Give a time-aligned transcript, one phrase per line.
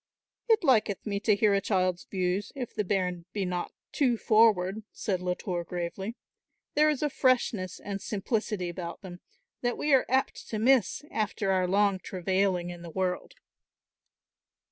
[0.49, 4.81] "It liketh me to hear a child's views, if the bairn be not too forward,"
[4.91, 6.15] said Latour gravely.
[6.73, 9.19] "There is a freshness and simplicity about them
[9.61, 13.35] that we are apt to miss after our long travailing in the world."